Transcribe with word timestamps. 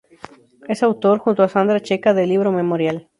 Es 0.67 0.81
autor, 0.81 1.19
junto 1.19 1.43
a 1.43 1.47
Sandra 1.47 1.79
Checa, 1.79 2.15
de 2.15 2.25
"Libro 2.25 2.51
memorial. 2.51 3.07